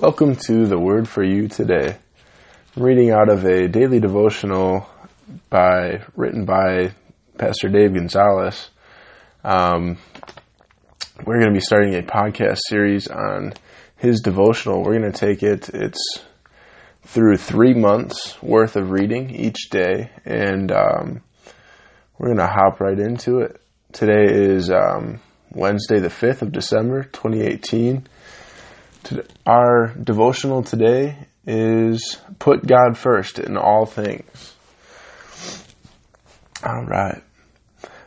[0.00, 1.96] Welcome to the Word for You today.
[2.76, 4.88] I'm reading out of a daily devotional
[5.50, 6.92] by written by
[7.36, 8.70] Pastor Dave Gonzalez.
[9.42, 9.98] Um,
[11.26, 13.54] we're going to be starting a podcast series on
[13.96, 14.84] his devotional.
[14.84, 15.68] We're going to take it.
[15.70, 16.20] It's
[17.02, 21.22] through three months worth of reading each day, and um,
[22.16, 23.60] we're going to hop right into it.
[23.90, 25.18] Today is um,
[25.50, 28.06] Wednesday, the fifth of December, 2018
[29.46, 34.54] our devotional today is put God first in all things.
[36.64, 37.22] All right.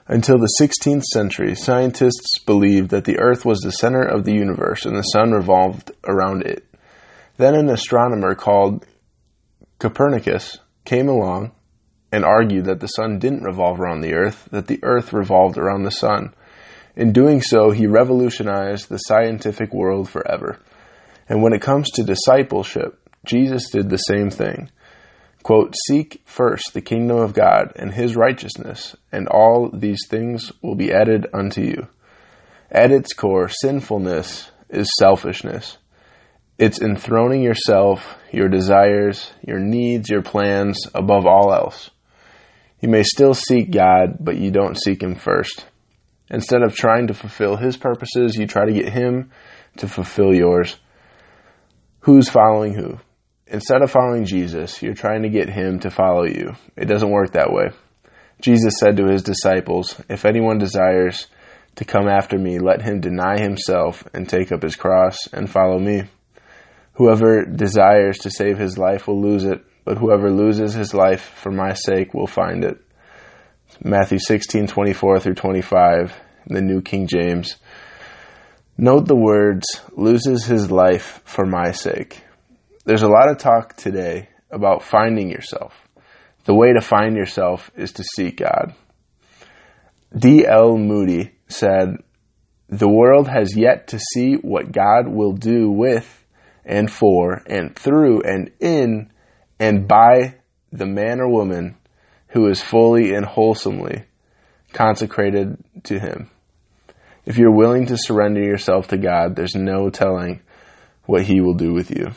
[0.07, 4.85] Until the 16th century, scientists believed that the earth was the center of the universe
[4.85, 6.65] and the sun revolved around it.
[7.37, 8.85] Then an astronomer called
[9.79, 11.51] Copernicus came along
[12.11, 15.83] and argued that the sun didn't revolve around the earth, that the earth revolved around
[15.83, 16.33] the sun.
[16.95, 20.59] In doing so, he revolutionized the scientific world forever.
[21.31, 24.69] And when it comes to discipleship, Jesus did the same thing.
[25.43, 30.75] Quote, Seek first the kingdom of God and his righteousness, and all these things will
[30.75, 31.87] be added unto you.
[32.69, 35.77] At its core, sinfulness is selfishness.
[36.57, 41.91] It's enthroning yourself, your desires, your needs, your plans above all else.
[42.81, 45.65] You may still seek God, but you don't seek Him first.
[46.29, 49.31] Instead of trying to fulfill His purposes, you try to get Him
[49.77, 50.75] to fulfill yours
[52.01, 52.99] who's following who.
[53.47, 56.53] Instead of following Jesus, you're trying to get him to follow you.
[56.77, 57.71] It doesn't work that way.
[58.39, 61.27] Jesus said to his disciples, If anyone desires
[61.75, 65.79] to come after me, let him deny himself and take up his cross and follow
[65.79, 66.03] me.
[66.93, 71.51] Whoever desires to save his life will lose it, but whoever loses his life for
[71.51, 72.77] my sake will find it.
[73.83, 76.13] Matthew 16:24 through 25,
[76.47, 77.57] the New King James.
[78.83, 82.23] Note the words, loses his life for my sake.
[82.83, 85.87] There's a lot of talk today about finding yourself.
[86.45, 88.73] The way to find yourself is to seek God.
[90.17, 90.79] D.L.
[90.79, 91.97] Moody said,
[92.69, 96.25] The world has yet to see what God will do with
[96.65, 99.11] and for and through and in
[99.59, 100.37] and by
[100.71, 101.77] the man or woman
[102.29, 104.05] who is fully and wholesomely
[104.73, 106.30] consecrated to Him.
[107.25, 110.41] If you're willing to surrender yourself to God, there's no telling
[111.05, 112.11] what He will do with you.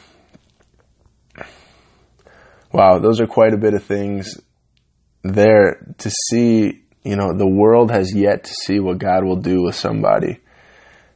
[2.73, 4.41] Wow, those are quite a bit of things
[5.23, 6.83] there to see.
[7.03, 10.41] You know, the world has yet to see what God will do with somebody.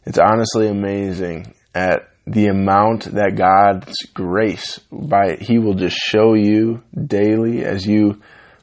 [0.04, 6.82] It's honestly amazing at the amount that God's grace by He will just show you
[6.94, 8.20] daily as you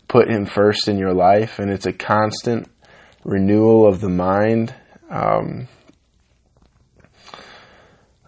[0.07, 2.69] put Him first in your life, and it's a constant
[3.23, 4.73] renewal of the mind
[5.09, 5.67] um,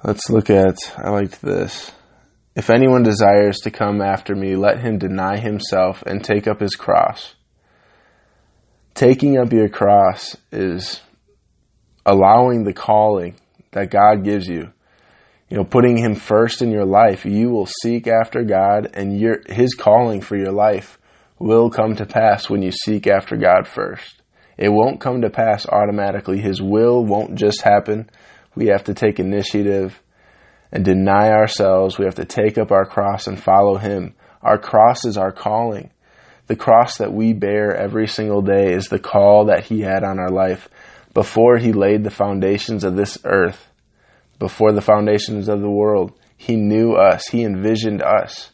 [0.04, 1.92] let's look at, I liked this.
[2.56, 6.76] If anyone desires to come after me, let him deny himself and take up his
[6.76, 7.36] cross.
[8.96, 11.02] Taking up your cross is
[12.04, 13.36] allowing the calling
[13.72, 14.72] that God gives you.
[15.50, 19.42] You know, putting him first in your life, you will seek after God and your
[19.48, 20.98] his calling for your life
[21.40, 24.22] will come to pass when you seek after God first.
[24.58, 26.40] It won't come to pass automatically.
[26.40, 28.10] His will won't just happen.
[28.56, 30.02] We have to take initiative
[30.72, 31.98] and deny ourselves.
[31.98, 34.16] We have to take up our cross and follow Him.
[34.42, 35.92] Our cross is our calling.
[36.48, 40.18] The cross that we bear every single day is the call that He had on
[40.18, 40.70] our life
[41.14, 43.68] before He laid the foundations of this earth,
[44.40, 46.14] before the foundations of the world.
[46.36, 47.28] He knew us.
[47.28, 48.52] He envisioned us.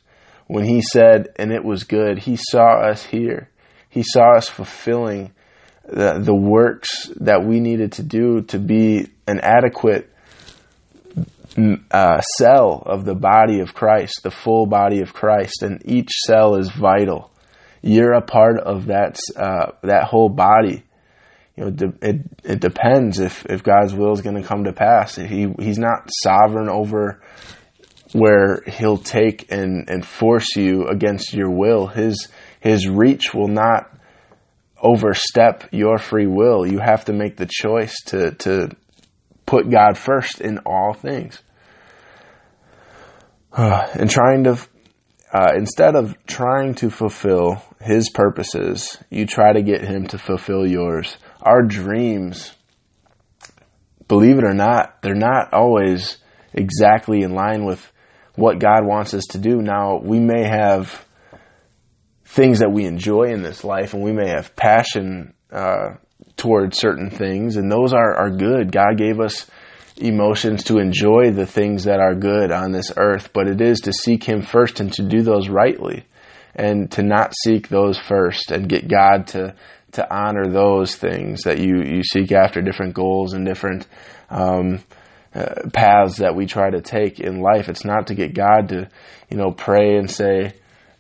[0.47, 3.49] When He said, and it was good, He saw us here.
[3.89, 5.31] He saw us fulfilling
[5.85, 10.09] the, the works that we needed to do to be an adequate
[11.91, 16.55] uh, cell of the body of Christ, the full body of Christ, and each cell
[16.55, 17.31] is vital.
[17.81, 20.83] You're a part of that uh, that whole body.
[21.55, 25.15] You know, it it depends if if God's will is going to come to pass.
[25.15, 27.21] He he's not sovereign over
[28.13, 31.87] where he'll take and and force you against your will.
[31.87, 32.29] His
[32.59, 33.92] his reach will not
[34.83, 36.67] overstep your free will.
[36.67, 38.69] You have to make the choice to, to
[39.45, 41.41] put God first in all things.
[43.55, 44.57] And trying to,
[45.31, 50.65] uh, instead of trying to fulfill His purposes, you try to get Him to fulfill
[50.65, 51.17] yours.
[51.39, 52.55] Our dreams,
[54.07, 56.17] believe it or not, they're not always
[56.51, 57.91] exactly in line with
[58.35, 59.61] what God wants us to do.
[59.61, 61.05] Now, we may have
[62.33, 65.89] things that we enjoy in this life, and we may have passion uh,
[66.35, 68.71] towards certain things, and those are, are good.
[68.71, 69.45] God gave us
[69.97, 73.93] emotions to enjoy the things that are good on this earth, but it is to
[73.93, 76.05] seek Him first and to do those rightly
[76.55, 79.55] and to not seek those first and get God to
[79.91, 83.85] to honor those things that you you seek after different goals and different
[84.31, 84.79] um,
[85.35, 87.69] uh, paths that we try to take in life.
[87.69, 88.89] It's not to get God to
[89.29, 90.53] you know pray and say,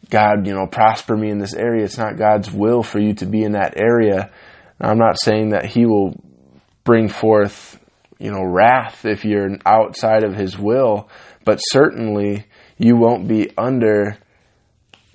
[0.09, 1.85] God, you know, prosper me in this area.
[1.85, 4.31] It's not God's will for you to be in that area.
[4.79, 6.15] I'm not saying that He will
[6.83, 7.79] bring forth
[8.19, 11.09] you know wrath if you're outside of His will,
[11.45, 12.45] but certainly
[12.77, 14.17] you won't be under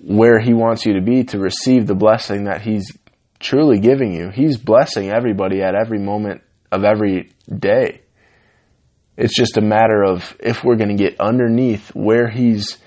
[0.03, 2.97] where he wants you to be to receive the blessing that he's
[3.41, 4.31] truly giving you.
[4.31, 8.03] He's blessing everybody at every moment of every day.
[9.17, 12.79] It's just a matter of if we're going to get underneath where he's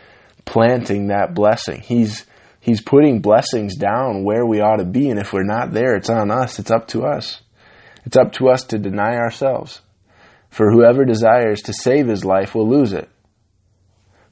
[0.45, 1.81] planting that blessing.
[1.81, 2.25] He's
[2.59, 6.09] he's putting blessings down where we ought to be and if we're not there, it's
[6.09, 6.59] on us.
[6.59, 7.41] It's up to us.
[8.05, 9.81] It's up to us to deny ourselves.
[10.49, 13.09] For whoever desires to save his life will lose it.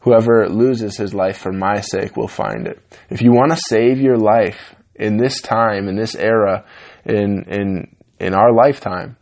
[0.01, 2.81] Whoever loses his life for my sake will find it.
[3.09, 6.65] If you want to save your life in this time, in this era,
[7.05, 9.17] in, in, in our lifetime,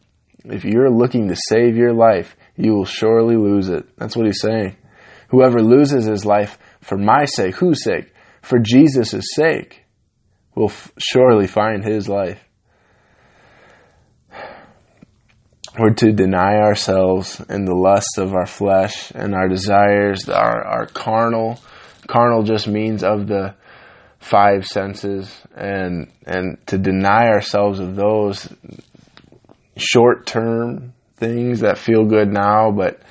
[0.46, 3.86] if you're looking to save your life, you will surely lose it.
[3.98, 4.76] That's what he's saying.
[5.30, 6.58] Whoever loses his life
[6.88, 8.14] for my sake, whose sake?
[8.42, 9.84] For Jesus' sake,
[10.56, 12.42] will f- surely find his life.
[15.78, 20.86] We're to deny ourselves and the lust of our flesh and our desires, our, our
[20.86, 21.60] carnal.
[22.08, 23.54] Carnal just means of the
[24.20, 28.48] five senses and, and to deny ourselves of those
[29.76, 33.02] short term things that feel good now, but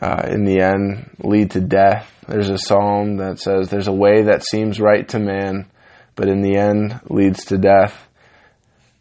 [0.00, 2.12] uh, in the end lead to death.
[2.26, 5.70] There's a psalm that says, There's a way that seems right to man,
[6.14, 8.08] but in the end leads to death.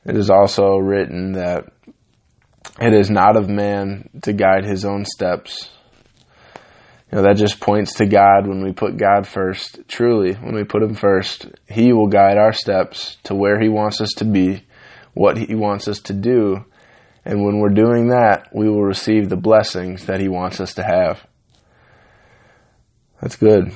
[0.06, 1.66] It is also written that
[2.80, 5.70] it is not of man to guide his own steps.
[7.12, 9.80] You know, that just points to God when we put God first.
[9.88, 14.02] Truly, when we put Him first, He will guide our steps to where He wants
[14.02, 14.66] us to be,
[15.14, 16.66] what He wants us to do.
[17.28, 20.84] And when we're doing that, we will receive the blessings that He wants us to
[20.84, 21.24] have.
[23.22, 23.72] That's good.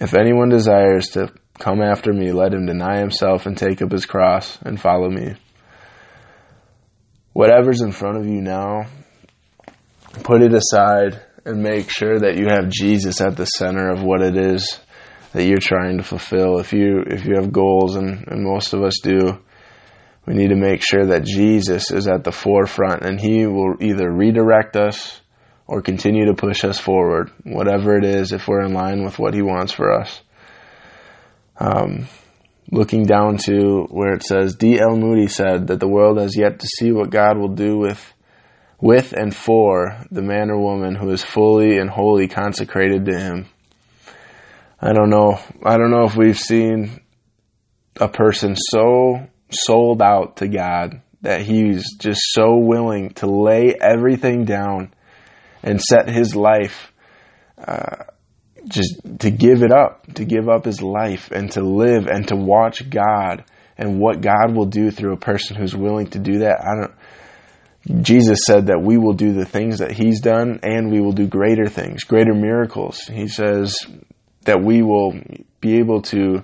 [0.00, 4.06] If anyone desires to come after me, let him deny himself and take up his
[4.06, 5.36] cross and follow me
[7.36, 8.86] whatever's in front of you now,
[10.22, 14.22] put it aside and make sure that you have Jesus at the center of what
[14.22, 14.80] it is
[15.34, 16.58] that you're trying to fulfill.
[16.58, 19.38] If you if you have goals and, and most of us do,
[20.26, 24.10] we need to make sure that Jesus is at the forefront and he will either
[24.10, 25.20] redirect us
[25.68, 29.34] or continue to push us forward, whatever it is, if we're in line with what
[29.34, 30.20] he wants for us.
[31.58, 32.08] Um,
[32.70, 34.96] looking down to where it says D.L.
[34.96, 38.12] Moody said that the world has yet to see what God will do with
[38.78, 43.46] with and for the man or woman who is fully and wholly consecrated to him.
[44.78, 45.40] I don't know.
[45.64, 47.00] I don't know if we've seen
[47.98, 54.44] a person so sold out to God that he's just so willing to lay everything
[54.44, 54.92] down
[55.62, 56.92] and set his life
[57.58, 58.04] uh,
[58.68, 62.36] just to give it up, to give up his life and to live and to
[62.36, 63.44] watch God
[63.78, 66.60] and what God will do through a person who's willing to do that.
[66.60, 71.00] I don't, Jesus said that we will do the things that he's done and we
[71.00, 73.00] will do greater things, greater miracles.
[73.00, 73.76] He says
[74.42, 75.12] that we will
[75.60, 76.42] be able to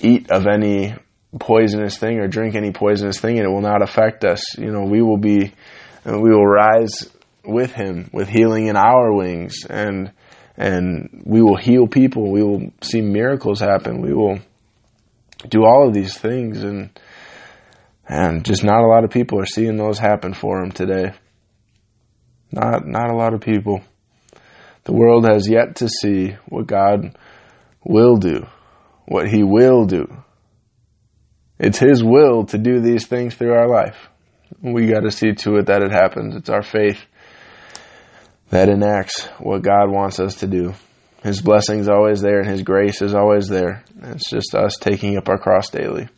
[0.00, 0.94] eat of any
[1.38, 4.56] poisonous thing or drink any poisonous thing and it will not affect us.
[4.58, 5.52] You know, we will be,
[6.04, 7.10] we will rise
[7.44, 10.12] with him with healing in our wings and
[10.56, 12.30] and we will heal people.
[12.30, 14.00] We will see miracles happen.
[14.00, 14.38] We will
[15.48, 16.98] do all of these things, and
[18.08, 21.12] and just not a lot of people are seeing those happen for them today.
[22.50, 23.82] Not not a lot of people.
[24.84, 27.18] The world has yet to see what God
[27.84, 28.46] will do,
[29.06, 30.06] what He will do.
[31.58, 34.08] It's His will to do these things through our life.
[34.60, 36.36] We got to see to it that it happens.
[36.36, 37.00] It's our faith
[38.50, 40.74] that enacts what God wants us to do.
[41.22, 43.84] His blessing is always there and His grace is always there.
[44.02, 46.08] It's just us taking up our cross daily.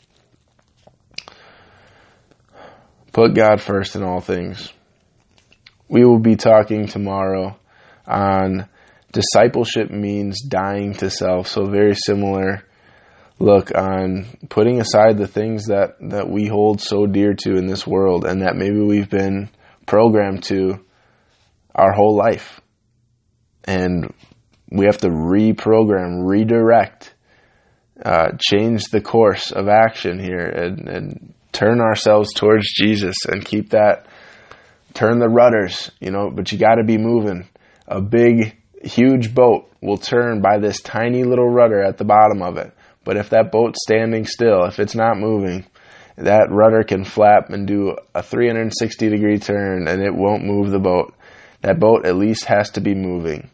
[3.13, 4.73] Put God first in all things.
[5.89, 7.57] We will be talking tomorrow
[8.07, 8.69] on
[9.13, 11.49] discipleship means dying to self.
[11.49, 12.65] So, very similar
[13.39, 17.87] look on putting aside the things that, that we hold so dear to in this
[17.87, 19.49] world and that maybe we've been
[19.87, 20.81] programmed to
[21.75, 22.61] our whole life.
[23.65, 24.13] And
[24.71, 27.15] we have to reprogram, redirect,
[28.05, 33.71] uh, change the course of action here and, and turn ourselves towards Jesus and keep
[33.71, 34.07] that
[34.95, 37.49] turn the rudders, you know, but you got to be moving.
[37.87, 42.57] A big, huge boat will turn by this tiny little rudder at the bottom of
[42.57, 42.73] it.
[43.09, 45.65] But if that boat's standing still, if it's not moving,
[46.19, 50.79] that rudder can flap and do a 360 degree turn and it won't move the
[50.79, 51.15] boat.
[51.63, 53.49] That boat at least has to be moving.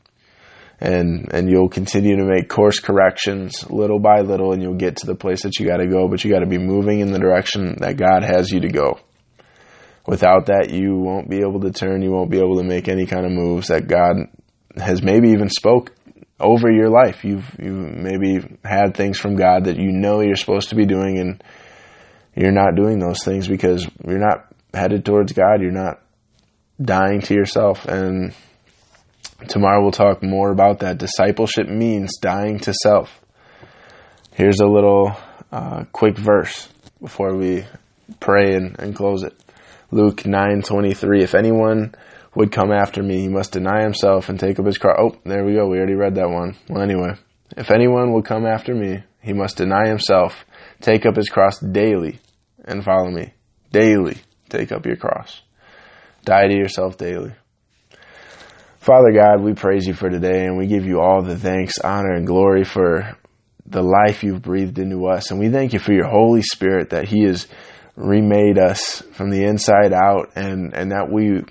[0.81, 5.07] And, and you'll continue to make course corrections little by little and you'll get to
[5.07, 7.21] the place that you got to go, but you got to be moving in the
[7.21, 8.99] direction that God has you to go.
[10.05, 12.03] Without that, you won't be able to turn.
[12.03, 14.17] You won't be able to make any kind of moves that God
[14.77, 15.93] has maybe even spoke
[16.41, 17.25] over your life.
[17.25, 21.19] You've you maybe had things from God that you know you're supposed to be doing,
[21.19, 21.43] and
[22.35, 25.61] you're not doing those things because you're not headed towards God.
[25.61, 26.01] You're not
[26.83, 27.87] dying to yourself.
[27.87, 28.35] And
[29.49, 30.99] tomorrow we'll talk more about that.
[30.99, 33.21] Discipleship means dying to self.
[34.33, 35.17] Here's a little
[35.53, 36.69] uh, quick verse
[37.01, 37.65] before we
[38.21, 39.35] pray and, and close it.
[39.91, 41.95] Luke 9:23 If anyone
[42.35, 44.97] would come after me, he must deny himself and take up his cross.
[44.99, 45.69] Oh, there we go.
[45.69, 46.57] We already read that one.
[46.69, 47.15] Well, anyway,
[47.57, 50.45] if anyone will come after me, he must deny himself,
[50.81, 52.19] take up his cross daily,
[52.65, 53.33] and follow me.
[53.73, 55.43] Daily, take up your cross.
[56.25, 57.35] Die to yourself daily.
[58.79, 62.13] Father God, we praise you for today and we give you all the thanks, honor,
[62.13, 63.17] and glory for
[63.67, 65.31] the life you've breathed into us.
[65.31, 67.47] And we thank you for your Holy Spirit that He has
[67.97, 71.43] remade us from the inside out and, and that we,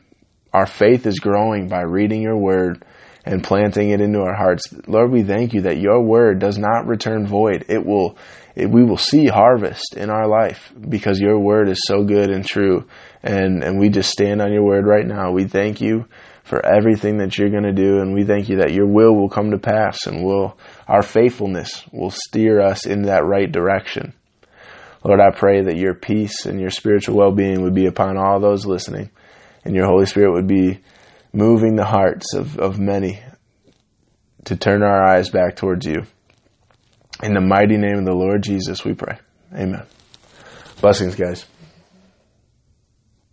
[0.54, 2.84] our faith is growing by reading your word
[3.26, 4.66] and planting it into our hearts.
[4.88, 7.66] Lord, we thank you that your word does not return void.
[7.70, 8.18] It will,
[8.56, 12.46] it, we will see harvest in our life because your word is so good and
[12.46, 12.86] true.
[13.24, 15.32] And, and we just stand on your word right now.
[15.32, 16.06] We thank you
[16.44, 18.00] for everything that you're going to do.
[18.00, 20.58] And we thank you that your will will come to pass and will,
[20.88, 24.14] our faithfulness will steer us in that right direction.
[25.04, 28.40] Lord, I pray that your peace and your spiritual well being would be upon all
[28.40, 29.10] those listening,
[29.64, 30.80] and your Holy Spirit would be
[31.32, 33.20] moving the hearts of, of many
[34.46, 36.04] to turn our eyes back towards you.
[37.22, 39.18] In the mighty name of the Lord Jesus, we pray.
[39.54, 39.86] Amen.
[40.82, 41.46] Blessings, guys.